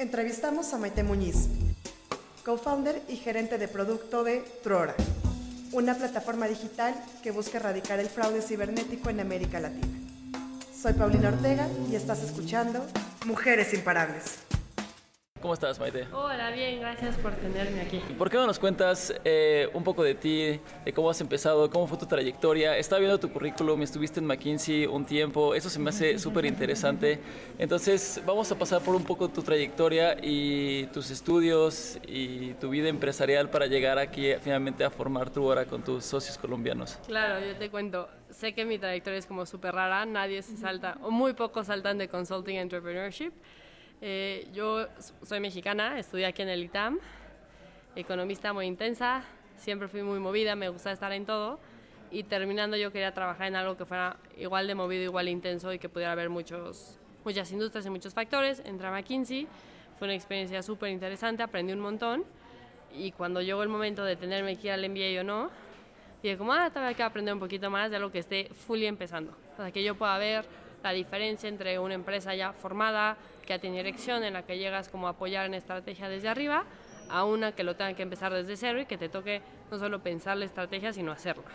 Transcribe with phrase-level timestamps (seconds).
[0.00, 1.44] Entrevistamos a Maite Muñiz,
[2.42, 4.94] co-founder y gerente de producto de Trora,
[5.72, 9.98] una plataforma digital que busca erradicar el fraude cibernético en América Latina.
[10.74, 12.82] Soy Paulina Ortega y estás escuchando
[13.26, 14.49] Mujeres Imparables.
[15.40, 16.06] ¿Cómo estás, Maite?
[16.12, 17.98] Hola, bien, gracias por tenerme aquí.
[18.18, 21.86] ¿Por qué no nos cuentas eh, un poco de ti, de cómo has empezado, cómo
[21.86, 22.76] fue tu trayectoria?
[22.76, 27.20] Estaba viendo tu currículum, estuviste en McKinsey un tiempo, eso se me hace súper interesante.
[27.58, 32.88] Entonces, vamos a pasar por un poco tu trayectoria y tus estudios y tu vida
[32.88, 36.98] empresarial para llegar aquí finalmente a formar tu hora con tus socios colombianos.
[37.06, 38.10] Claro, yo te cuento.
[38.28, 41.96] Sé que mi trayectoria es como súper rara, nadie se salta, o muy pocos saltan
[41.96, 43.32] de consulting entrepreneurship.
[44.02, 44.86] Eh, yo
[45.22, 46.98] soy mexicana, estudié aquí en el ITAM,
[47.94, 49.22] economista muy intensa,
[49.58, 51.60] siempre fui muy movida, me gusta estar en todo
[52.10, 55.70] y terminando yo quería trabajar en algo que fuera igual de movido, igual de intenso
[55.74, 58.62] y que pudiera haber muchos, muchas industrias y muchos factores.
[58.64, 59.46] Entré a McKinsey,
[59.98, 62.24] fue una experiencia súper interesante, aprendí un montón
[62.96, 65.50] y cuando llegó el momento de tenerme que ir al MBA o no,
[66.22, 68.86] dije como, ah, todavía hay que aprender un poquito más de algo que esté fully
[68.86, 70.46] empezando, sea, que yo pueda ver
[70.82, 74.88] la diferencia entre una empresa ya formada, que ya tiene dirección, en la que llegas
[74.88, 76.64] como a apoyar en estrategia desde arriba,
[77.08, 80.00] a una que lo tenga que empezar desde cero y que te toque no solo
[80.00, 81.50] pensar la estrategia, sino hacerla.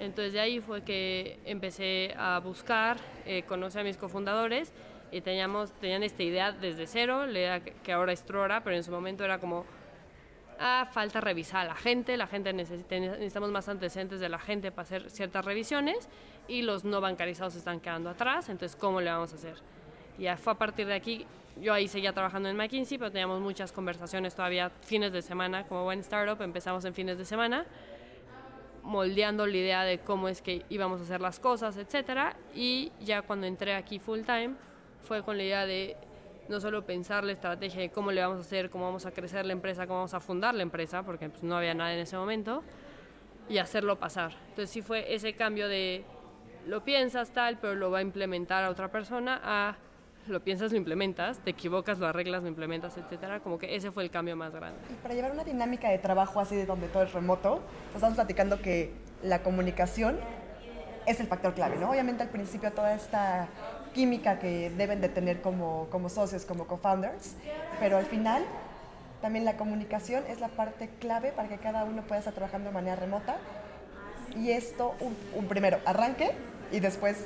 [0.00, 4.72] Entonces de ahí fue que empecé a buscar, eh, conocer a mis cofundadores
[5.12, 8.82] y teníamos, tenían esta idea desde cero, la idea que ahora es Trora, pero en
[8.82, 9.64] su momento era como,
[10.58, 14.70] ah, falta revisar a la gente, la gente necesita, necesitamos más antecedentes de la gente
[14.70, 16.08] para hacer ciertas revisiones
[16.48, 19.56] y los no bancarizados están quedando atrás, entonces ¿cómo le vamos a hacer?
[20.18, 21.26] Y fue a partir de aquí,
[21.60, 25.84] yo ahí seguía trabajando en McKinsey, pero teníamos muchas conversaciones todavía fines de semana, como
[25.84, 27.64] buen startup, empezamos en fines de semana,
[28.82, 33.22] moldeando la idea de cómo es que íbamos a hacer las cosas, etcétera, y ya
[33.22, 34.54] cuando entré aquí full time,
[35.02, 35.96] fue con la idea de
[36.48, 39.46] no solo pensar la estrategia de cómo le vamos a hacer, cómo vamos a crecer
[39.46, 42.16] la empresa, cómo vamos a fundar la empresa, porque pues, no había nada en ese
[42.16, 42.62] momento,
[43.48, 44.32] y hacerlo pasar.
[44.50, 46.04] Entonces sí fue ese cambio de
[46.66, 49.76] lo piensas tal, pero lo va a implementar a otra persona, a
[50.26, 53.40] lo piensas, lo implementas, te equivocas, lo arreglas, lo implementas, etcétera.
[53.40, 54.78] Como que ese fue el cambio más grande.
[54.90, 57.60] Y para llevar una dinámica de trabajo así de donde todo es remoto,
[57.94, 60.18] estamos platicando que la comunicación
[61.06, 61.90] es el factor clave, ¿no?
[61.90, 63.48] Obviamente al principio toda esta
[63.94, 67.36] química que deben de tener como, como socios, como co-founders,
[67.80, 68.44] pero al final
[69.22, 72.74] también la comunicación es la parte clave para que cada uno pueda estar trabajando de
[72.74, 73.36] manera remota
[74.36, 76.32] y esto, un, un primero, arranque
[76.72, 77.24] y después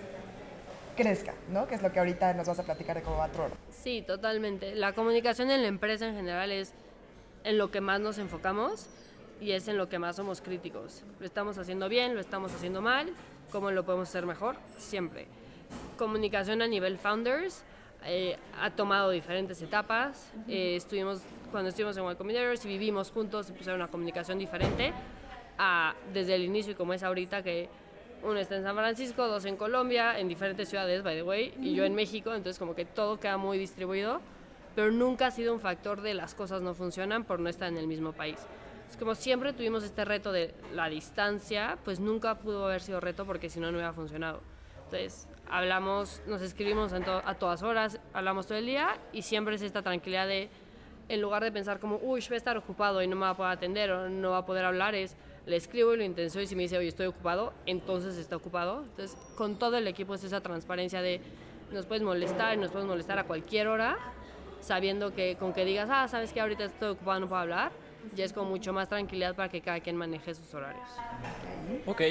[0.97, 1.67] crezca, ¿no?
[1.67, 3.55] Que es lo que ahorita nos vas a platicar de cómo va Troro.
[3.71, 4.75] Sí, totalmente.
[4.75, 6.73] La comunicación en la empresa en general es
[7.45, 8.89] en lo que más nos enfocamos
[9.41, 11.05] y es en lo que más somos críticos.
[11.21, 13.13] Lo estamos haciendo bien, lo estamos haciendo mal,
[13.51, 15.27] cómo lo podemos hacer mejor, siempre.
[15.97, 17.65] Comunicación a nivel founders
[18.05, 20.33] eh, ha tomado diferentes etapas.
[20.47, 21.21] Eh, estuvimos,
[21.51, 24.93] cuando estuvimos en Y Combinator, y vivimos juntos, era una comunicación diferente
[25.59, 27.69] a, desde el inicio, como es ahorita, que
[28.23, 31.75] uno está en San Francisco, dos en Colombia, en diferentes ciudades, by the way, y
[31.75, 34.21] yo en México, entonces como que todo queda muy distribuido,
[34.75, 37.79] pero nunca ha sido un factor de las cosas no funcionan por no estar en
[37.79, 38.39] el mismo país.
[38.91, 43.27] Es como siempre tuvimos este reto de la distancia, pues nunca pudo haber sido reto
[43.27, 44.41] porque si no, no hubiera funcionado.
[44.85, 49.83] Entonces, hablamos, nos escribimos a todas horas, hablamos todo el día y siempre es esta
[49.83, 50.51] tranquilidad de,
[51.09, 53.37] en lugar de pensar como, uy, voy a estar ocupado y no me va a
[53.37, 55.17] poder atender o no va a poder hablar, es,
[55.47, 58.83] le escribo y lo intenso y si me dice, oye, estoy ocupado, entonces está ocupado.
[58.83, 61.21] Entonces, con todo el equipo es esa transparencia de
[61.73, 63.99] nos puedes molestar y nos puedes molestar a cualquier hora,
[64.61, 67.73] sabiendo que con que digas, ah, sabes que ahorita estoy ocupado, no puedo hablar,
[68.15, 70.89] ya es con mucho más tranquilidad para que cada quien maneje sus horarios.
[71.87, 72.03] Ok.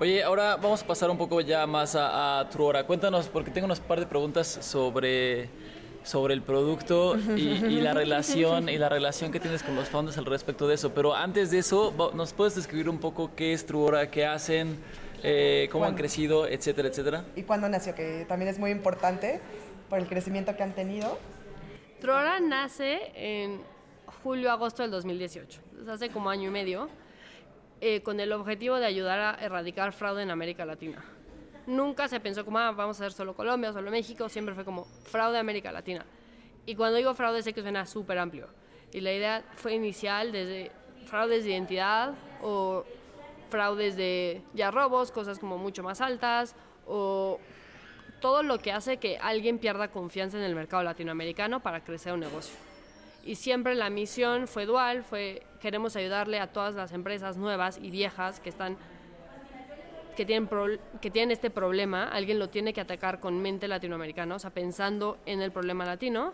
[0.00, 2.84] Oye, ahora vamos a pasar un poco ya más a, a tu hora.
[2.84, 5.50] Cuéntanos, porque tengo unos par de preguntas sobre
[6.04, 10.26] sobre el producto y, la relación y la relación que tienes con los founders al
[10.26, 10.92] respecto de eso.
[10.94, 14.78] Pero antes de eso, ¿nos puedes describir un poco qué es Truora, qué hacen,
[15.22, 17.24] eh, cómo han crecido, etcétera, etcétera?
[17.36, 17.94] ¿Y cuándo nació?
[17.94, 19.40] Que también es muy importante
[19.88, 21.18] por el crecimiento que han tenido.
[22.00, 23.60] Truora nace en
[24.22, 26.88] julio-agosto del 2018, hace como año y medio,
[27.80, 31.02] eh, con el objetivo de ayudar a erradicar fraude en América Latina
[31.66, 34.84] nunca se pensó como, ah, vamos a hacer solo Colombia, solo México, siempre fue como
[35.04, 36.04] fraude América Latina.
[36.66, 38.48] Y cuando digo fraude sé que suena súper amplio.
[38.92, 40.70] Y la idea fue inicial desde
[41.06, 42.84] fraudes de identidad o
[43.50, 46.54] fraudes de ya robos, cosas como mucho más altas
[46.86, 47.38] o
[48.20, 52.20] todo lo que hace que alguien pierda confianza en el mercado latinoamericano para crecer un
[52.20, 52.54] negocio.
[53.24, 57.90] Y siempre la misión fue dual, fue queremos ayudarle a todas las empresas nuevas y
[57.90, 58.76] viejas que están
[60.16, 60.48] que tienen,
[61.00, 65.18] que tienen este problema, alguien lo tiene que atacar con mente latinoamericana, o sea, pensando
[65.26, 66.32] en el problema latino,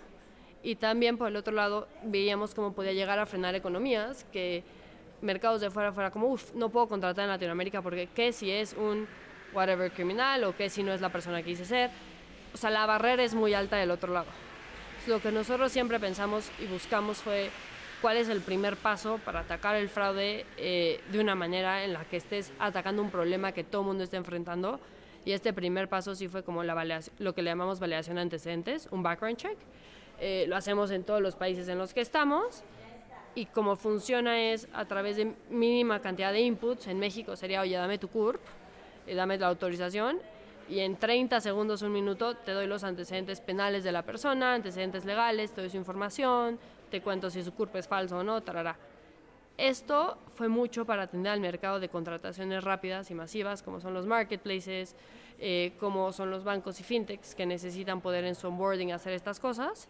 [0.61, 4.65] Y también por el otro lado veíamos cómo podía llegar a frenar economías, que
[5.21, 8.75] mercados de fuera fuera como, uff, no puedo contratar en Latinoamérica porque qué si es
[8.75, 9.07] un
[9.53, 11.91] whatever criminal o qué si no es la persona que quise ser.
[12.53, 14.27] O sea, la barrera es muy alta del otro lado.
[15.09, 17.49] Lo que nosotros siempre pensamos y buscamos fue
[18.03, 22.05] cuál es el primer paso para atacar el fraude eh, de una manera en la
[22.05, 24.79] que estés atacando un problema que todo el mundo está enfrentando.
[25.25, 28.87] Y este primer paso sí fue como la lo que le llamamos validación de antecedentes,
[28.91, 29.57] un background check.
[30.21, 32.63] Eh, lo hacemos en todos los países en los que estamos
[33.35, 36.87] y cómo funciona es a través de mínima cantidad de inputs.
[36.87, 38.43] En México sería, oye, dame tu CURP,
[39.07, 40.19] eh, dame la autorización
[40.69, 45.05] y en 30 segundos, un minuto, te doy los antecedentes penales de la persona, antecedentes
[45.05, 46.59] legales, te doy su información,
[46.91, 48.77] te cuento si su CURP es falso o no, tarará.
[49.57, 54.07] Esto fue mucho para atender al mercado de contrataciones rápidas y masivas, como son los
[54.07, 54.95] marketplaces,
[55.41, 59.41] eh, como son los bancos y fintechs que necesitan poder en su onboarding hacer estas
[59.41, 59.89] cosas,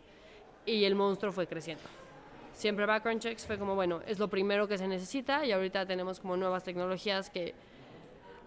[0.64, 1.84] y el monstruo fue creciendo.
[2.54, 6.18] Siempre background checks fue como, bueno, es lo primero que se necesita y ahorita tenemos
[6.18, 7.54] como nuevas tecnologías que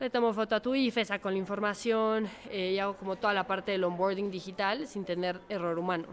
[0.02, 3.46] le tomo foto a tu IFE, saco la información eh, y hago como toda la
[3.46, 6.08] parte del onboarding digital sin tener error humano.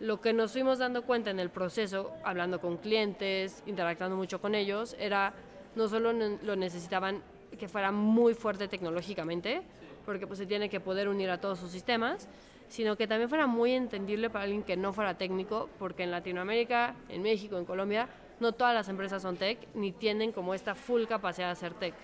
[0.00, 4.54] Lo que nos fuimos dando cuenta en el proceso, hablando con clientes, interactuando mucho con
[4.54, 5.34] ellos, era
[5.74, 7.22] no solo lo necesitaban
[7.58, 9.60] que fuera muy fuerte tecnológicamente,
[10.06, 12.26] porque pues se tiene que poder unir a todos sus sistemas,
[12.68, 16.94] sino que también fuera muy entendible para alguien que no fuera técnico, porque en Latinoamérica,
[17.10, 18.08] en México, en Colombia,
[18.40, 21.94] no todas las empresas son tech, ni tienen como esta full capacidad de hacer tech.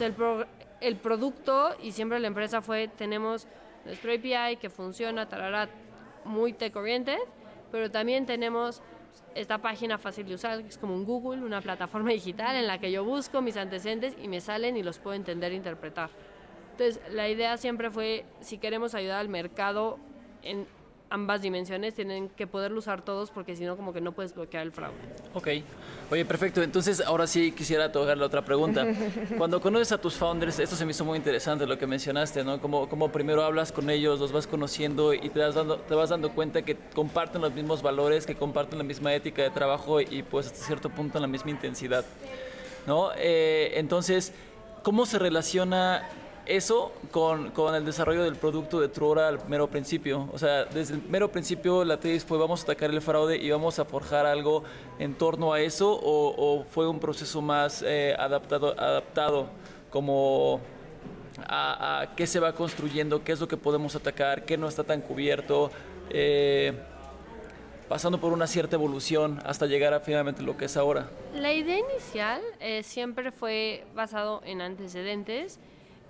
[0.00, 0.14] El,
[0.80, 3.46] el producto y siempre la empresa fue, tenemos
[3.84, 5.68] nuestro API que funciona, tarará,
[6.24, 7.18] muy tech oriented,
[7.70, 8.82] pero también tenemos
[9.34, 12.78] esta página fácil de usar, que es como un Google, una plataforma digital en la
[12.78, 16.10] que yo busco mis antecedentes y me salen y los puedo entender e interpretar.
[16.72, 19.98] Entonces, la idea siempre fue, si queremos ayudar al mercado
[20.42, 20.66] en
[21.10, 24.64] ambas dimensiones, tienen que poderlo usar todos porque si no, como que no puedes bloquear
[24.64, 24.96] el fraude.
[25.34, 25.48] Ok.
[26.10, 26.62] Oye, perfecto.
[26.62, 28.86] Entonces, ahora sí quisiera tocar la otra pregunta.
[29.38, 32.60] Cuando conoces a tus founders, esto se me hizo muy interesante lo que mencionaste, ¿no?
[32.60, 36.10] Como, como primero hablas con ellos, los vas conociendo y te vas, dando, te vas
[36.10, 40.22] dando cuenta que comparten los mismos valores, que comparten la misma ética de trabajo y
[40.22, 42.04] pues hasta cierto punto la misma intensidad,
[42.86, 43.10] ¿no?
[43.16, 44.32] Eh, entonces,
[44.82, 46.08] ¿cómo se relaciona
[46.46, 50.28] eso con, con, el desarrollo del producto de Truora al mero principio.
[50.32, 53.50] O sea, desde el mero principio la tesis fue vamos a atacar el fraude y
[53.50, 54.62] vamos a forjar algo
[54.98, 59.48] en torno a eso o, fue un proceso más eh, adaptado, adaptado
[59.90, 60.60] como
[61.48, 65.00] a, qué se va construyendo, qué es lo que podemos atacar, qué no está tan
[65.00, 65.70] cubierto.
[66.10, 66.72] Eh,
[67.88, 71.08] pasando por una cierta evolución hasta llegar a finalmente lo que es ahora.
[71.34, 75.60] La idea inicial eh, siempre fue basado en antecedentes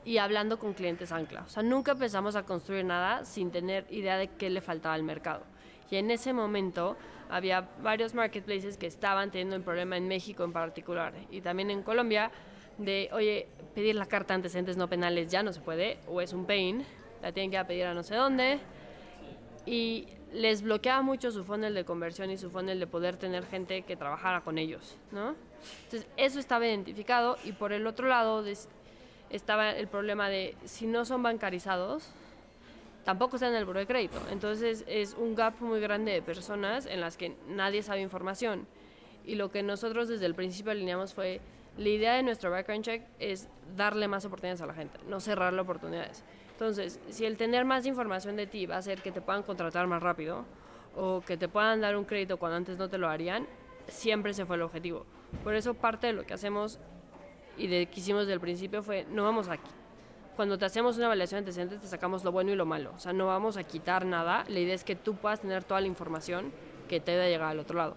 [0.07, 1.43] y hablando con clientes ancla.
[1.43, 5.03] O sea, nunca empezamos a construir nada sin tener idea de qué le faltaba al
[5.03, 5.43] mercado.
[5.91, 6.97] Y en ese momento
[7.29, 11.83] había varios marketplaces que estaban teniendo el problema en México en particular y también en
[11.83, 12.31] Colombia
[12.79, 16.47] de, oye, pedir la carta antecedentes no penales ya no se puede o es un
[16.47, 16.85] pain,
[17.21, 18.61] la tienen que pedir a no sé dónde
[19.65, 23.83] y les bloqueaba mucho su funnel de conversión y su funnel de poder tener gente
[23.83, 25.35] que trabajara con ellos, ¿no?
[25.85, 28.43] Entonces, eso estaba identificado y por el otro lado
[29.37, 32.09] estaba el problema de si no son bancarizados,
[33.05, 34.21] tampoco están en el buro de crédito.
[34.31, 38.67] Entonces es un gap muy grande de personas en las que nadie sabe información.
[39.25, 41.41] Y lo que nosotros desde el principio alineamos fue,
[41.77, 45.61] la idea de nuestro background check es darle más oportunidades a la gente, no cerrarle
[45.61, 46.25] oportunidades.
[46.53, 49.87] Entonces, si el tener más información de ti va a hacer que te puedan contratar
[49.87, 50.45] más rápido
[50.97, 53.47] o que te puedan dar un crédito cuando antes no te lo harían,
[53.89, 55.05] siempre se fue el objetivo.
[55.45, 56.81] Por eso parte de lo que hacemos
[57.57, 59.71] y de que hicimos desde el principio fue, no vamos aquí.
[60.37, 62.93] Cuando te hacemos una evaluación antecedente te sacamos lo bueno y lo malo.
[62.95, 64.45] O sea, no vamos a quitar nada.
[64.49, 66.53] La idea es que tú puedas tener toda la información
[66.89, 67.97] que te debe llegar al otro lado.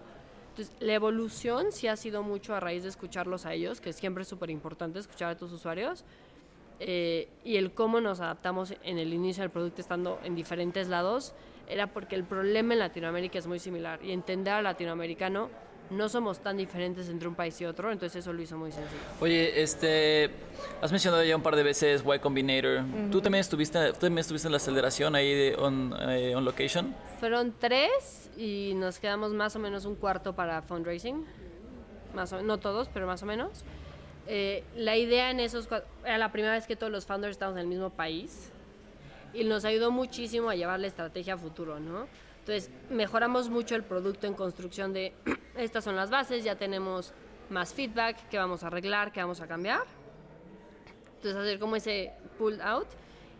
[0.50, 4.22] Entonces, la evolución sí ha sido mucho a raíz de escucharlos a ellos, que siempre
[4.22, 6.04] es súper importante escuchar a tus usuarios.
[6.80, 11.34] Eh, y el cómo nos adaptamos en el inicio del producto estando en diferentes lados
[11.68, 15.50] era porque el problema en Latinoamérica es muy similar y entender al latinoamericano
[15.90, 19.00] no somos tan diferentes entre un país y otro, entonces eso lo hizo muy sencillo.
[19.20, 20.30] Oye, este,
[20.80, 22.84] has mencionado ya un par de veces Y Combinator.
[23.10, 26.94] ¿Tú, también estuviste, también estuviste en la aceleración ahí de on, eh, on, Location?
[27.18, 31.24] Fueron tres y nos quedamos más o menos un cuarto para fundraising.
[32.14, 33.64] Más o, no todos, pero más o menos.
[34.26, 35.68] Eh, la idea en esos
[36.04, 38.50] era la primera vez que todos los founders estábamos en el mismo país
[39.32, 42.06] y nos ayudó muchísimo a llevar la estrategia a futuro, ¿no?
[42.40, 45.12] Entonces, mejoramos mucho el producto en construcción de
[45.56, 47.12] estas son las bases, ya tenemos
[47.48, 49.82] más feedback, qué vamos a arreglar, qué vamos a cambiar.
[51.16, 52.88] Entonces, hacer como ese pull out.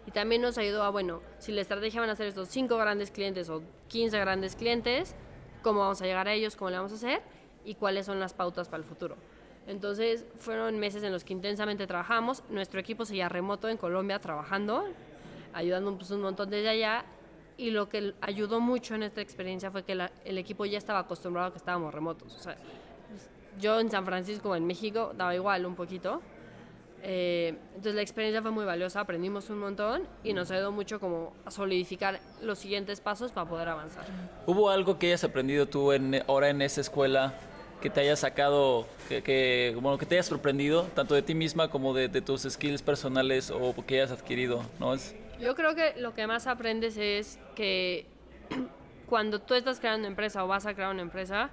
[0.06, 3.10] Y también nos ayudó a, bueno, si la estrategia van a ser estos cinco grandes
[3.10, 5.14] clientes o 15 grandes clientes,
[5.62, 7.22] cómo vamos a llegar a ellos, cómo le vamos a hacer
[7.64, 9.16] y cuáles son las pautas para el futuro.
[9.66, 12.42] Entonces fueron meses en los que intensamente trabajamos.
[12.48, 14.84] Nuestro equipo seguía remoto en Colombia trabajando,
[15.52, 17.04] ayudando pues, un montón desde allá.
[17.60, 19.92] Y lo que ayudó mucho en esta experiencia fue que
[20.24, 22.34] el equipo ya estaba acostumbrado a que estábamos remotos.
[22.34, 22.56] O sea,
[23.60, 26.22] yo en San Francisco en México daba igual un poquito.
[27.02, 31.34] Eh, entonces la experiencia fue muy valiosa, aprendimos un montón y nos ayudó mucho como
[31.44, 34.06] a solidificar los siguientes pasos para poder avanzar.
[34.46, 37.34] ¿Hubo algo que hayas aprendido tú en, ahora en esa escuela
[37.82, 41.92] que te haya sacado, que, bueno, que te haya sorprendido, tanto de ti misma como
[41.92, 44.62] de, tus skills personales o que hayas adquirido?
[44.78, 44.94] ¿no?
[44.94, 45.14] Es...
[45.40, 48.06] Yo creo que lo que más aprendes es que
[49.08, 51.50] cuando tú estás creando una empresa o vas a crear una empresa,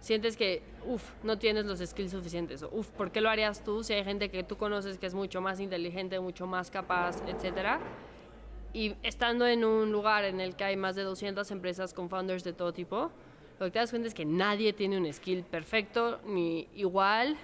[0.00, 2.64] sientes que, uff, no tienes los skills suficientes.
[2.72, 5.40] Uff, ¿por qué lo harías tú si hay gente que tú conoces que es mucho
[5.40, 7.78] más inteligente, mucho más capaz, etcétera?
[8.72, 12.42] Y estando en un lugar en el que hay más de 200 empresas con founders
[12.42, 13.12] de todo tipo,
[13.60, 17.36] lo que te das cuenta es que nadie tiene un skill perfecto, ni igual,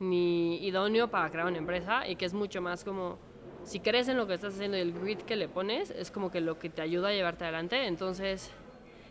[0.00, 3.18] ni idóneo para crear una empresa y que es mucho más como,
[3.64, 6.30] si crees en lo que estás haciendo y el grit que le pones, es como
[6.30, 7.86] que lo que te ayuda a llevarte adelante.
[7.86, 8.50] Entonces,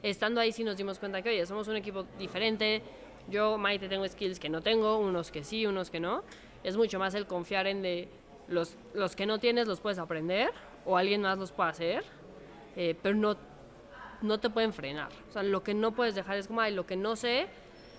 [0.04, 2.82] estando ahí sí nos dimos cuenta que, oye, somos un equipo diferente.
[3.30, 6.24] Yo, Maite, tengo skills que no tengo, unos que sí, unos que no.
[6.64, 8.10] Es mucho más el confiar en de
[8.48, 10.52] los, los que no tienes los puedes aprender
[10.86, 12.04] o alguien más los puede hacer,
[12.76, 13.38] eh, pero no,
[14.22, 15.10] no te pueden frenar.
[15.30, 17.48] O sea, lo que no puedes dejar es como, ay, lo que no sé,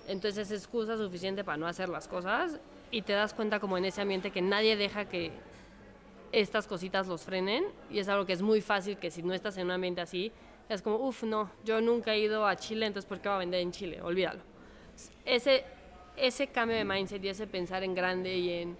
[0.07, 2.59] entonces es excusa suficiente para no hacer las cosas
[2.91, 5.31] y te das cuenta como en ese ambiente que nadie deja que
[6.31, 9.57] estas cositas los frenen y es algo que es muy fácil que si no estás
[9.57, 10.31] en un ambiente así,
[10.69, 13.39] es como, uff, no, yo nunca he ido a Chile, entonces ¿por qué va a
[13.39, 14.01] vender en Chile?
[14.01, 14.39] Olvídalo.
[15.25, 15.65] Ese,
[16.15, 18.77] ese cambio de mindset y ese pensar en grande y en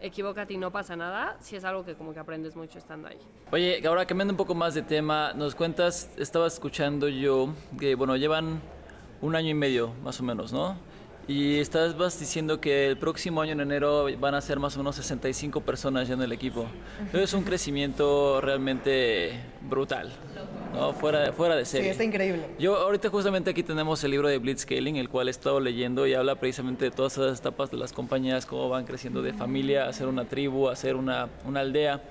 [0.00, 3.18] equivócate y no pasa nada, sí es algo que como que aprendes mucho estando ahí.
[3.52, 8.16] Oye, ahora cambiando un poco más de tema, nos cuentas, estaba escuchando yo que, bueno,
[8.16, 8.60] llevan
[9.20, 10.76] un año y medio más o menos, ¿no?
[11.26, 14.78] Y estás vas diciendo que el próximo año en enero van a ser más o
[14.78, 16.66] menos 65 personas ya en el equipo.
[17.14, 20.12] Es un crecimiento realmente brutal.
[20.74, 20.92] ¿no?
[20.92, 21.86] Fuera, fuera de serie.
[21.86, 22.44] Sí, está increíble.
[22.58, 26.12] Yo ahorita justamente aquí tenemos el libro de Blitzscaling, el cual he estado leyendo y
[26.12, 29.92] habla precisamente de todas esas etapas de las compañías, cómo van creciendo de familia, a
[29.94, 32.02] ser una tribu, a ser una, una aldea.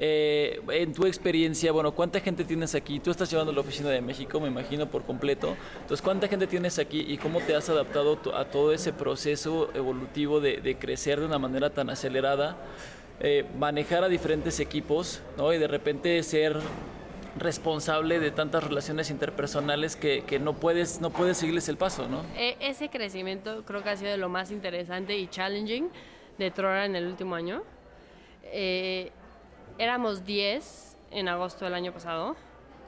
[0.00, 3.00] Eh, en tu experiencia, bueno, ¿cuánta gente tienes aquí?
[3.00, 5.56] Tú estás llevando la oficina de México, me imagino, por completo.
[5.80, 10.40] Entonces, ¿cuánta gente tienes aquí y cómo te has adaptado a todo ese proceso evolutivo
[10.40, 12.56] de, de crecer de una manera tan acelerada?
[13.20, 15.52] Eh, manejar a diferentes equipos, ¿no?
[15.52, 16.56] Y de repente ser
[17.36, 22.22] responsable de tantas relaciones interpersonales que, que, no, puedes, no puedes seguirles el paso, ¿no?
[22.36, 25.90] E, ese crecimiento creo que ha sido de lo más interesante y challenging
[26.38, 27.64] de Trora en el último año.
[28.44, 29.10] Eh,
[29.78, 32.36] éramos 10 en agosto del año pasado,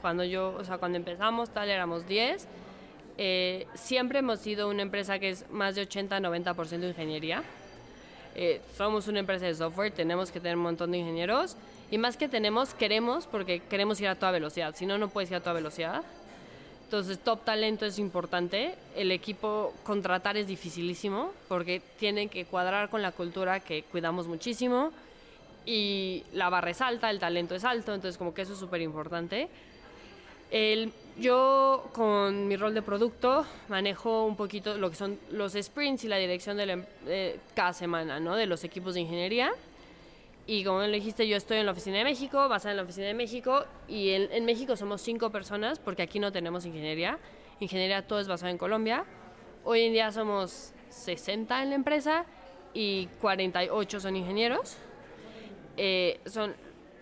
[0.01, 2.47] cuando yo, o sea, cuando empezamos tal éramos 10.
[3.17, 7.43] Eh, siempre hemos sido una empresa que es más de 80-90% ingeniería.
[8.35, 11.57] Eh, somos una empresa de software, tenemos que tener un montón de ingenieros
[11.91, 15.29] y más que tenemos, queremos porque queremos ir a toda velocidad, si no, no puedes
[15.29, 16.03] ir a toda velocidad.
[16.85, 18.75] Entonces, top talento es importante.
[18.97, 24.91] El equipo contratar es dificilísimo porque tiene que cuadrar con la cultura que cuidamos muchísimo
[25.65, 28.81] y la barra es alta, el talento es alto, entonces como que eso es súper
[28.81, 29.49] importante.
[31.17, 36.07] yo con mi rol de producto manejo un poquito lo que son los sprints y
[36.07, 36.85] la dirección de, em,
[37.53, 38.35] cada semana, ¿no?
[38.35, 39.51] De los equipos de ingeniería.
[40.47, 43.07] Y como le dijiste, yo estoy en la oficina de México, basada en la oficina
[43.07, 47.19] de México, y en, en, México somos cinco personas, porque aquí no tenemos ingeniería.
[47.59, 49.05] Ingeniería todo es basado en Colombia.
[49.63, 52.25] Hoy en día somos 60 en la empresa
[52.73, 54.77] y 48 son ingenieros.
[55.77, 56.55] Eh, son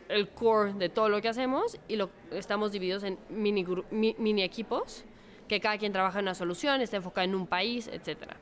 [0.10, 5.06] el core de todo lo que hacemos y lo, estamos divididos en mini, mini equipos,
[5.48, 8.36] que cada quien trabaja en una solución, está enfocado en un país, etcétera.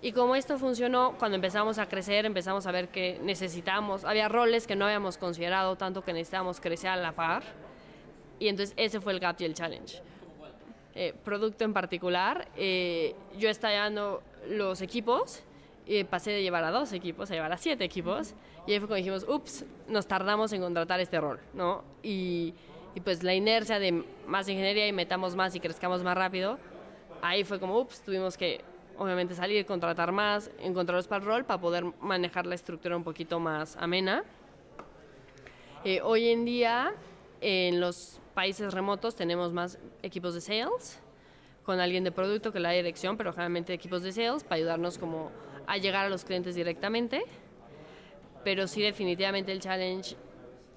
[0.00, 4.66] Y como esto funcionó, cuando empezamos a crecer, empezamos a ver que necesitamos, había roles
[4.66, 7.44] que no habíamos considerado tanto que necesitábamos crecer a la par.
[8.40, 10.02] Y entonces ese fue el gap y el challenge.
[10.94, 15.44] Eh, producto en particular, eh, yo estaba llevando los equipos
[15.86, 18.34] y pasé de llevar a dos equipos a llevar a siete equipos.
[18.66, 21.82] Y ahí fue cuando dijimos, ups, nos tardamos en contratar este rol, ¿no?
[22.02, 22.54] Y,
[22.94, 26.58] y, pues la inercia de más ingeniería y metamos más y crezcamos más rápido,
[27.22, 28.60] ahí fue como, ups, tuvimos que
[28.98, 33.40] obviamente salir, contratar más, encontrarlos para el rol para poder manejar la estructura un poquito
[33.40, 34.24] más amena.
[35.84, 36.94] Eh, hoy en día,
[37.40, 41.00] en los países remotos tenemos más equipos de sales,
[41.64, 45.30] con alguien de producto que la dirección, pero generalmente equipos de sales para ayudarnos como
[45.66, 47.24] a llegar a los clientes directamente.
[48.44, 50.16] Pero sí, definitivamente el challenge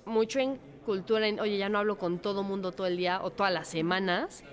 [0.05, 3.31] mucho en cultura, en, oye, ya no hablo con todo mundo todo el día o
[3.31, 4.43] todas las semanas,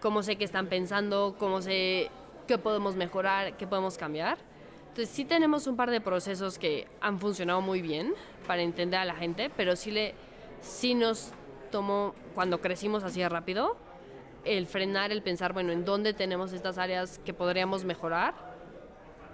[0.00, 2.10] cómo sé qué están pensando, cómo sé
[2.46, 4.38] qué podemos mejorar, qué podemos cambiar.
[4.88, 8.14] Entonces sí tenemos un par de procesos que han funcionado muy bien
[8.46, 10.14] para entender a la gente, pero sí, le,
[10.60, 11.32] sí nos
[11.70, 13.76] tomó, cuando crecimos así de rápido,
[14.44, 18.34] el frenar, el pensar, bueno, en dónde tenemos estas áreas que podríamos mejorar,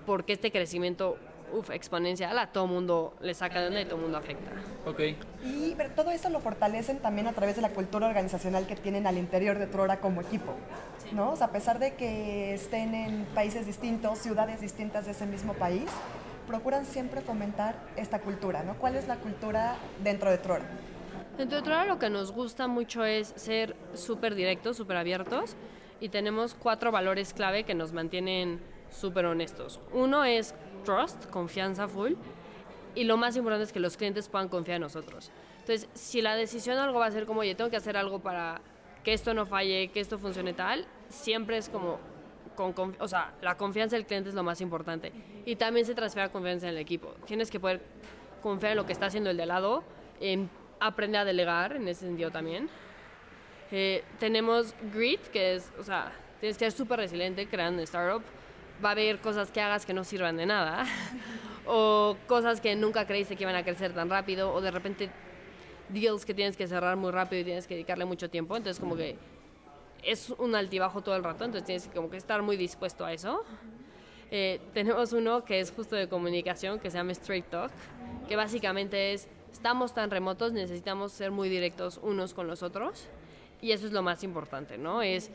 [0.06, 1.16] porque este crecimiento
[1.52, 4.50] uf, exponencial a todo mundo le saca de onda y todo mundo afecta.
[4.86, 5.00] Ok.
[5.44, 9.06] Y pero todo esto lo fortalecen también a través de la cultura organizacional que tienen
[9.06, 10.54] al interior de Trora como equipo.
[11.12, 11.32] ¿no?
[11.32, 15.52] O sea, a pesar de que estén en países distintos, ciudades distintas de ese mismo
[15.54, 15.84] país,
[16.46, 18.74] procuran siempre fomentar esta cultura, ¿no?
[18.74, 20.64] ¿Cuál es la cultura dentro de Trora?
[21.36, 25.56] Dentro de Trora lo que nos gusta mucho es ser súper directos, súper abiertos
[26.00, 28.60] y tenemos cuatro valores clave que nos mantienen
[28.92, 29.80] súper honestos.
[29.92, 32.12] Uno es trust, confianza full,
[32.94, 35.30] y lo más importante es que los clientes puedan confiar en nosotros.
[35.60, 38.60] Entonces, si la decisión algo va a ser como, oye, tengo que hacer algo para
[39.02, 41.98] que esto no falle, que esto funcione tal, siempre es como,
[42.98, 45.12] o sea, la confianza del cliente es lo más importante.
[45.46, 47.14] Y también se transfiere confianza en el equipo.
[47.26, 47.80] Tienes que poder
[48.42, 49.82] confiar en lo que está haciendo el de lado,
[50.20, 52.68] en aprender a delegar en ese sentido también.
[53.70, 58.22] Eh, tenemos Grit, que es, o sea, tienes que ser súper resiliente creando un startup
[58.84, 60.84] va a haber cosas que hagas que no sirvan de nada,
[61.66, 65.10] o cosas que nunca creíste que iban a crecer tan rápido, o de repente
[65.88, 68.96] deals que tienes que cerrar muy rápido y tienes que dedicarle mucho tiempo, entonces como
[68.96, 69.16] que
[70.02, 73.12] es un altibajo todo el rato, entonces tienes que como que estar muy dispuesto a
[73.12, 73.44] eso.
[74.30, 77.70] Eh, tenemos uno que es justo de comunicación, que se llama Straight Talk,
[78.26, 83.08] que básicamente es, estamos tan remotos, necesitamos ser muy directos unos con los otros,
[83.60, 85.02] y eso es lo más importante, ¿no?
[85.02, 85.30] Es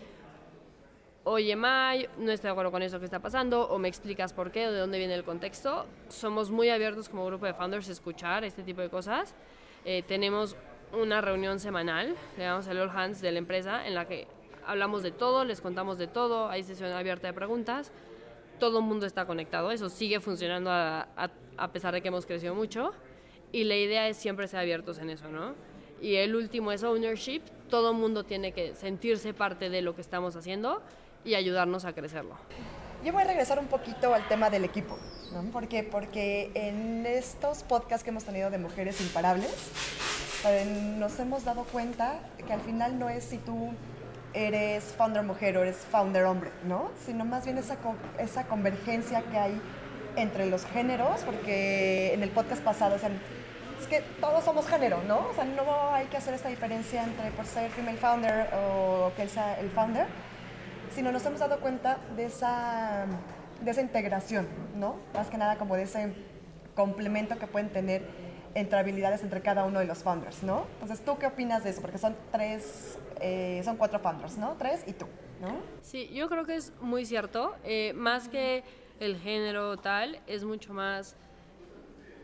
[1.27, 4.49] oye, May, no estoy de acuerdo con eso que está pasando, o me explicas por
[4.49, 5.85] qué, o de dónde viene el contexto.
[6.07, 9.35] Somos muy abiertos como grupo de founders a escuchar este tipo de cosas.
[9.83, 10.55] Eh, tenemos
[10.93, 14.25] una reunión semanal, le damos el All Hands de la empresa, en la que
[14.65, 17.91] hablamos de todo, les contamos de todo, hay sesión abierta de preguntas,
[18.57, 21.09] todo el mundo está conectado, eso sigue funcionando a,
[21.57, 22.93] a pesar de que hemos crecido mucho,
[23.51, 25.55] y la idea es siempre ser abiertos en eso, ¿no?
[26.01, 30.01] Y el último es ownership, todo el mundo tiene que sentirse parte de lo que
[30.01, 30.81] estamos haciendo
[31.23, 32.35] y ayudarnos a crecerlo.
[33.03, 34.97] Yo voy a regresar un poquito al tema del equipo,
[35.31, 35.43] ¿no?
[35.51, 35.83] ¿Por qué?
[35.83, 39.53] Porque en estos podcasts que hemos tenido de mujeres imparables,
[40.45, 43.71] eh, nos hemos dado cuenta que al final no es si tú
[44.33, 46.91] eres founder mujer o eres founder hombre, ¿no?
[47.05, 47.77] Sino más bien esa,
[48.19, 49.61] esa convergencia que hay
[50.15, 53.09] entre los géneros, porque en el podcast pasado, o sea,
[53.79, 55.27] es que todos somos género, ¿no?
[55.29, 59.27] O sea, no hay que hacer esta diferencia entre por ser female founder o que
[59.27, 60.07] sea el founder,
[60.93, 63.05] sino nos hemos dado cuenta de esa,
[63.61, 64.97] de esa integración, ¿no?
[65.13, 66.13] Más que nada como de ese
[66.75, 68.07] complemento que pueden tener
[68.53, 70.65] entre habilidades entre cada uno de los founders, ¿no?
[70.73, 71.81] Entonces, ¿tú qué opinas de eso?
[71.81, 74.55] Porque son tres, eh, son cuatro founders, ¿no?
[74.57, 75.05] Tres y tú,
[75.41, 75.59] ¿no?
[75.81, 77.55] Sí, yo creo que es muy cierto.
[77.63, 78.63] Eh, más que
[78.99, 81.15] el género tal, es mucho más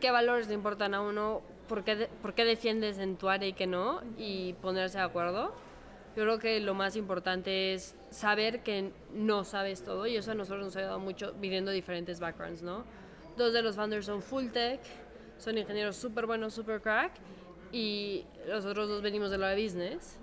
[0.00, 3.52] qué valores le importan a uno, por qué, por qué defiendes en tu área y
[3.52, 5.54] qué no, y ponerse de acuerdo.
[6.16, 10.34] Yo creo que lo más importante es saber que no sabes todo y eso a
[10.34, 12.84] nosotros nos ha ayudado mucho viviendo diferentes backgrounds, ¿no?
[13.36, 14.80] Dos de los founders son full tech,
[15.38, 17.12] son ingenieros súper buenos, súper crack
[17.72, 20.16] y los otros dos venimos de la business.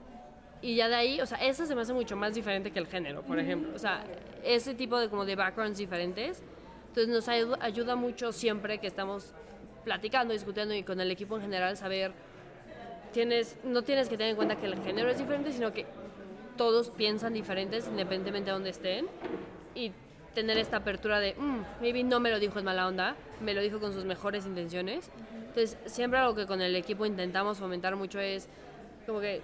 [0.61, 2.87] Y ya de ahí, o sea, eso se me hace mucho más diferente que el
[2.87, 3.71] género, por ejemplo.
[3.75, 4.05] O sea,
[4.43, 6.41] ese tipo de como de backgrounds diferentes.
[6.87, 9.33] Entonces nos ayuda mucho siempre que estamos
[9.83, 12.13] platicando, discutiendo y con el equipo en general saber
[13.63, 15.85] no tienes que tener en cuenta que el género es diferente, sino que
[16.57, 19.07] todos piensan diferentes independientemente de dónde estén
[19.75, 19.91] y
[20.33, 23.61] tener esta apertura de, mm, maybe no me lo dijo en mala onda, me lo
[23.61, 25.11] dijo con sus mejores intenciones.
[25.47, 28.47] Entonces, siempre algo que con el equipo intentamos fomentar mucho es
[29.05, 29.41] como que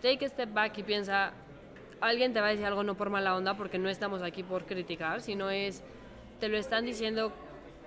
[0.00, 1.32] take a step back y piensa,
[2.00, 4.64] alguien te va a decir algo no por mala onda porque no estamos aquí por
[4.64, 5.82] criticar, sino es,
[6.38, 7.32] te lo están diciendo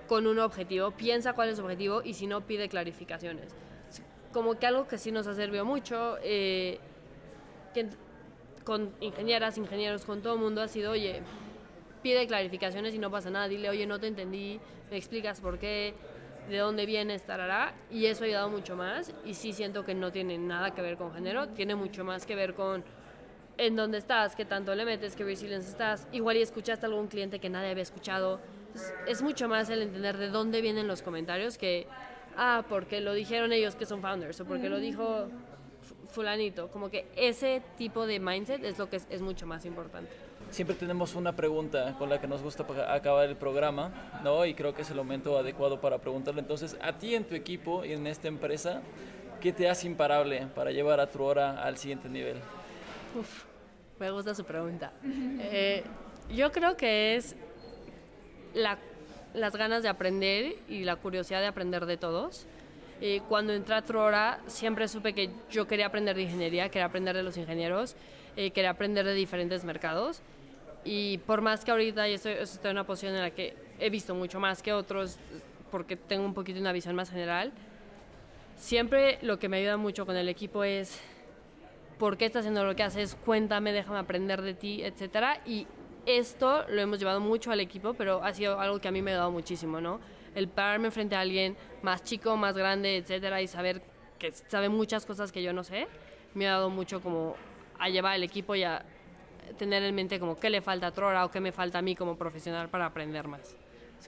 [0.07, 3.55] con un objetivo, piensa cuál es su objetivo y si no, pide clarificaciones
[4.33, 6.79] como que algo que sí nos ha servido mucho, eh,
[8.65, 11.21] con ingenieras, ingenieros, con todo el mundo, ha sido, oye,
[12.01, 15.93] pide clarificaciones y no pasa nada, dile, oye, no te entendí, me explicas por qué,
[16.49, 20.11] de dónde viene, estará, y eso ha ayudado mucho más, y sí siento que no
[20.11, 22.83] tiene nada que ver con género, tiene mucho más que ver con
[23.57, 27.07] en dónde estás, qué tanto le metes, qué resilience estás, igual y escuchaste a algún
[27.07, 28.39] cliente que nadie había escuchado,
[29.07, 31.87] es mucho más el entender de dónde vienen los comentarios que
[32.37, 35.27] ah, porque lo dijeron ellos que son founders o porque lo dijo
[36.13, 36.69] fulanito.
[36.69, 40.11] Como que ese tipo de mindset es lo que es, mucho más importante.
[40.49, 43.91] Siempre tenemos una pregunta con la que nos gusta acabar el programa,
[44.23, 44.45] ¿no?
[44.45, 46.41] Y creo que es el momento adecuado para preguntarle.
[46.41, 48.81] Entonces, a ti en tu equipo y en esta empresa,
[49.41, 52.37] ¿qué te hace imparable para llevar a Truora al siguiente nivel?
[53.19, 53.45] Uf,
[53.99, 54.93] me gusta su pregunta.
[55.03, 55.83] Eh,
[56.29, 57.35] yo creo que es
[59.33, 62.45] las ganas de aprender y la curiosidad de aprender de todos.
[63.01, 67.15] Eh, cuando entré a Truora siempre supe que yo quería aprender de ingeniería, quería aprender
[67.15, 67.95] de los ingenieros,
[68.37, 70.21] eh, quería aprender de diferentes mercados.
[70.85, 74.15] Y por más que ahorita estoy, estoy en una posición en la que he visto
[74.15, 75.17] mucho más que otros,
[75.71, 77.51] porque tengo un poquito una visión más general,
[78.55, 81.01] siempre lo que me ayuda mucho con el equipo es
[81.97, 85.41] por qué estás haciendo lo que haces, cuéntame, déjame aprender de ti, etcétera.
[86.05, 89.11] Esto lo hemos llevado mucho al equipo, pero ha sido algo que a mí me
[89.11, 89.99] ha dado muchísimo, ¿no?
[90.35, 93.81] El pararme frente a alguien más chico, más grande, etcétera, y saber
[94.19, 95.87] que sabe muchas cosas que yo no sé,
[96.33, 97.35] me ha dado mucho como
[97.79, 98.83] a llevar el equipo y a
[99.57, 101.95] tener en mente como qué le falta a Trora o qué me falta a mí
[101.95, 103.55] como profesional para aprender más.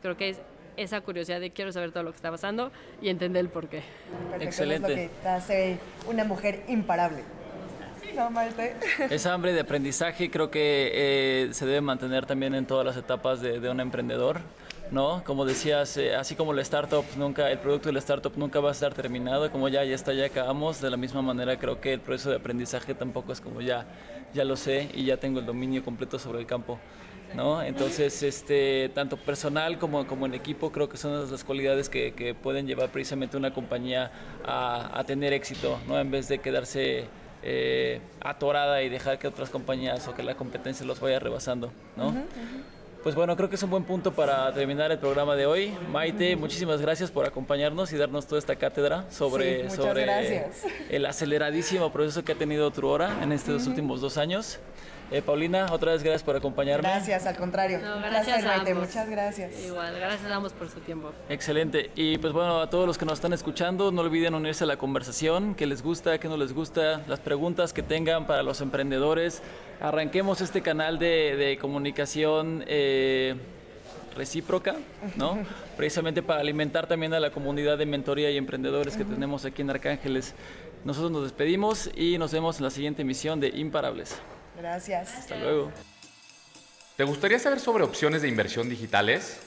[0.02, 0.42] creo que es
[0.78, 3.84] esa curiosidad de quiero saber todo lo que está pasando y entender el por qué.
[4.40, 4.92] Excelente.
[4.94, 7.24] Es lo que te hace una mujer imparable.
[8.16, 8.30] No,
[9.10, 13.42] Esa hambre de aprendizaje creo que eh, se debe mantener también en todas las etapas
[13.42, 14.40] de, de un emprendedor.
[14.92, 15.24] ¿no?
[15.26, 18.70] Como decías, eh, así como la startup nunca, el producto de la startup nunca va
[18.70, 21.94] a estar terminado, como ya, ya está, ya acabamos, de la misma manera creo que
[21.94, 23.86] el proceso de aprendizaje tampoco es como ya,
[24.34, 26.80] ya lo sé y ya tengo el dominio completo sobre el campo.
[27.34, 27.62] ¿No?
[27.62, 32.34] Entonces, este, tanto personal como, como en equipo, creo que son las cualidades que, que
[32.34, 34.10] pueden llevar precisamente una compañía
[34.46, 36.00] a, a, tener éxito, ¿no?
[36.00, 37.10] En vez de quedarse
[37.48, 42.14] eh, atorada y dejar que otras compañías o que la competencia los vaya rebasando, ¿no?
[43.04, 45.72] Pues bueno, creo que es un buen punto para terminar el programa de hoy.
[45.92, 50.48] Maite, muchísimas gracias por acompañarnos y darnos toda esta cátedra sobre, sobre
[50.90, 54.58] el aceleradísimo proceso que ha tenido Truora en estos últimos dos años.
[55.12, 56.88] Eh, Paulina, otra vez gracias por acompañarme.
[56.88, 57.80] Gracias, al contrario.
[57.80, 58.76] gracias a ambos.
[58.76, 59.66] Muchas gracias.
[59.66, 61.12] Igual, gracias a ambos por su tiempo.
[61.30, 61.92] Excelente.
[61.96, 64.78] Y pues bueno, a todos los que nos están escuchando, no olviden unirse a la
[64.78, 69.42] conversación, qué les gusta, qué no les gusta, las preguntas que tengan para los emprendedores.
[69.80, 72.64] Arranquemos este canal de, comunicación.
[72.68, 73.36] Eh,
[74.16, 74.78] recíproca,
[75.18, 75.38] ¿no?
[75.78, 79.70] Precisamente para alimentar también a la comunidad de mentoría y emprendedores que tenemos aquí en
[79.70, 80.34] Arcángeles.
[80.86, 84.18] Nosotros nos despedimos y nos vemos en la siguiente emisión de Imparables.
[84.58, 85.14] Gracias.
[85.20, 85.72] Hasta luego.
[86.98, 89.40] ¿Te gustaría saber sobre opciones de inversión digitales?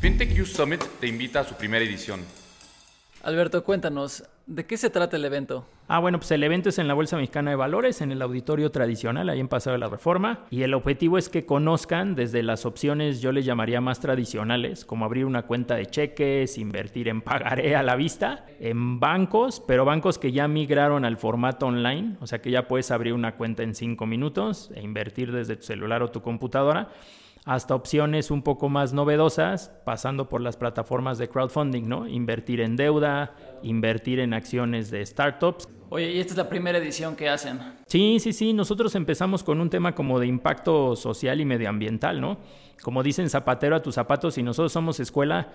[0.00, 2.24] FinTech Summit te invita a su primera edición.
[3.22, 5.64] Alberto, cuéntanos, ¿de qué se trata el evento?
[5.86, 8.70] Ah, bueno, pues el evento es en la Bolsa Mexicana de Valores, en el auditorio
[8.70, 10.46] tradicional, ahí en Paseo de la Reforma.
[10.50, 15.04] Y el objetivo es que conozcan desde las opciones, yo les llamaría más tradicionales, como
[15.04, 20.18] abrir una cuenta de cheques, invertir en pagaré a la vista, en bancos, pero bancos
[20.18, 23.74] que ya migraron al formato online, o sea que ya puedes abrir una cuenta en
[23.74, 26.88] cinco minutos e invertir desde tu celular o tu computadora
[27.48, 32.06] hasta opciones un poco más novedosas, pasando por las plataformas de crowdfunding, ¿no?
[32.06, 35.66] Invertir en deuda, invertir en acciones de startups.
[35.88, 37.58] Oye, y esta es la primera edición que hacen.
[37.86, 38.52] Sí, sí, sí.
[38.52, 42.36] Nosotros empezamos con un tema como de impacto social y medioambiental, ¿no?
[42.82, 45.50] Como dicen zapatero a tus zapatos, y nosotros somos escuela,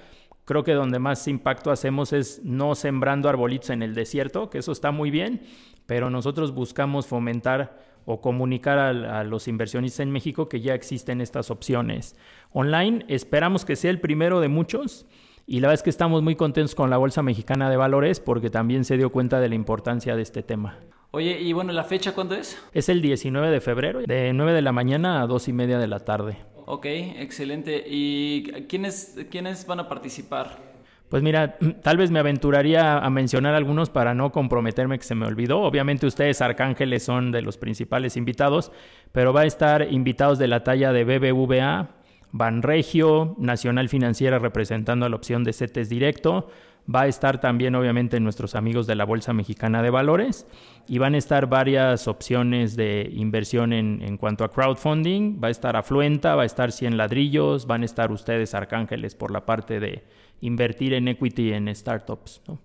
[0.46, 4.72] creo que donde más impacto hacemos es no sembrando arbolitos en el desierto, que eso
[4.72, 5.44] está muy bien,
[5.86, 11.52] pero nosotros buscamos fomentar o comunicar a, los inversionistas en México que ya existen estas
[11.52, 12.16] opciones
[12.52, 13.06] online.
[13.08, 15.06] Esperamos que sea el primero de muchos.
[15.46, 18.50] Y la verdad es que estamos muy contentos con la Bolsa Mexicana de Valores porque
[18.50, 20.80] también se dio cuenta de la importancia de este tema.
[21.12, 22.58] Oye, y bueno, ¿la fecha cuándo es?
[22.72, 25.88] Es el 19 de febrero, de 9 de la mañana a 2 y media de
[25.88, 26.38] la tarde.
[26.66, 27.84] Ok, excelente.
[27.86, 30.73] ¿Y quiénes, quiénes van a participar?
[31.14, 35.28] Pues mira, tal vez me aventuraría a mencionar algunos para no comprometerme que se me
[35.28, 35.62] olvidó.
[35.62, 38.72] Obviamente ustedes, Arcángeles, son de los principales invitados,
[39.12, 41.90] pero va a estar invitados de la talla de BBVA,
[42.32, 46.50] Banregio, Nacional Financiera representando a la opción de CETES Directo.
[46.94, 50.48] Va a estar también, obviamente, nuestros amigos de la Bolsa Mexicana de Valores
[50.88, 55.40] y van a estar varias opciones de inversión en, en cuanto a crowdfunding.
[55.40, 59.30] Va a estar Afluenta, va a estar 100 ladrillos, van a estar ustedes, Arcángeles, por
[59.30, 60.02] la parte de
[60.44, 62.42] invertir en equity en startups.
[62.48, 62.60] ¿no?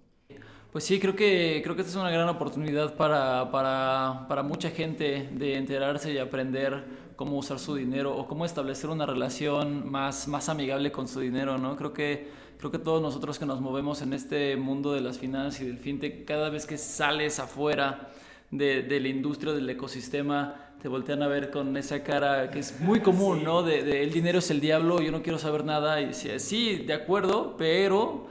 [0.73, 4.71] Pues sí, creo que, creo que esta es una gran oportunidad para, para, para, mucha
[4.71, 6.85] gente de enterarse y aprender
[7.17, 11.57] cómo usar su dinero o cómo establecer una relación más, más amigable con su dinero,
[11.57, 11.77] ¿no?
[11.77, 15.61] Creo que, creo que todos nosotros que nos movemos en este mundo de las finanzas
[15.61, 18.11] y del fintech, cada vez que sales afuera
[18.51, 22.81] de, de la industria, del ecosistema, te voltean a ver con esa cara que es
[22.81, 23.63] muy común, ¿no?
[23.63, 26.01] De, el dinero es el diablo, yo no quiero saber nada.
[26.01, 28.27] Y si, sí, de acuerdo, pero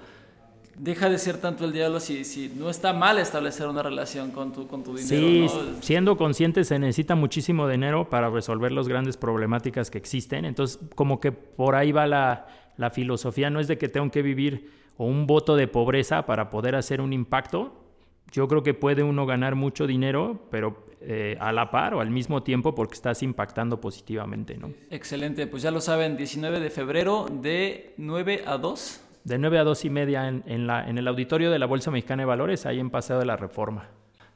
[0.78, 4.54] deja de ser tanto el diablo si, si no está mal establecer una relación con
[4.54, 5.50] tu, con tu dinero.
[5.50, 10.46] Sí, siendo consciente se necesita muchísimo dinero para resolver las grandes problemáticas que existen.
[10.46, 14.22] Entonces, como que por ahí va la, la filosofía, no es de que tengo que
[14.22, 17.84] vivir o un voto de pobreza para poder hacer un impacto,
[18.32, 22.10] yo creo que puede uno ganar mucho dinero, pero eh, a la par o al
[22.10, 24.74] mismo tiempo porque estás impactando positivamente, ¿no?
[24.90, 29.02] Excelente, pues ya lo saben, 19 de febrero de 9 a 2.
[29.24, 32.24] De 9 a 2 y media en, la, en el auditorio de la Bolsa Mexicana
[32.24, 33.88] de Valores, ahí en Paseo de la Reforma.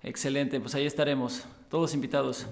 [0.01, 2.47] Excelente, pues ahí estaremos, todos invitados.